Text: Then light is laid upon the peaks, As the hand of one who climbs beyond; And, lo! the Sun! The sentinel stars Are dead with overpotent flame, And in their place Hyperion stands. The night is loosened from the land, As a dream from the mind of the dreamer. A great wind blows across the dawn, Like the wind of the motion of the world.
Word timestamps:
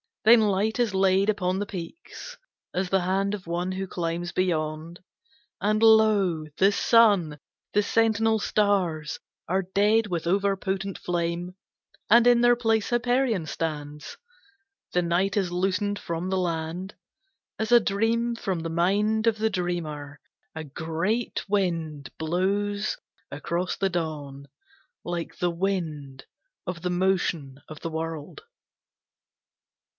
Then 0.23 0.41
light 0.41 0.79
is 0.79 0.93
laid 0.93 1.29
upon 1.29 1.57
the 1.57 1.65
peaks, 1.65 2.37
As 2.75 2.89
the 2.89 3.01
hand 3.01 3.33
of 3.33 3.45
one 3.47 3.71
who 3.71 3.85
climbs 3.87 4.31
beyond; 4.31 4.99
And, 5.59 5.81
lo! 5.81 6.45
the 6.57 6.71
Sun! 6.71 7.39
The 7.73 7.83
sentinel 7.83 8.37
stars 8.39 9.19
Are 9.47 9.63
dead 9.63 10.07
with 10.07 10.25
overpotent 10.25 10.97
flame, 10.99 11.55
And 12.09 12.25
in 12.27 12.41
their 12.41 12.55
place 12.55 12.89
Hyperion 12.89 13.45
stands. 13.47 14.17
The 14.93 15.01
night 15.01 15.37
is 15.37 15.51
loosened 15.51 15.97
from 15.97 16.29
the 16.29 16.37
land, 16.37 16.95
As 17.59 17.71
a 17.71 17.79
dream 17.79 18.35
from 18.35 18.59
the 18.59 18.69
mind 18.69 19.25
of 19.25 19.37
the 19.37 19.49
dreamer. 19.51 20.19
A 20.55 20.63
great 20.63 21.43
wind 21.47 22.11
blows 22.17 22.97
across 23.31 23.75
the 23.75 23.89
dawn, 23.89 24.47
Like 25.03 25.37
the 25.37 25.51
wind 25.51 26.25
of 26.65 26.81
the 26.83 26.91
motion 26.91 27.61
of 27.67 27.81
the 27.81 27.89
world. 27.89 28.41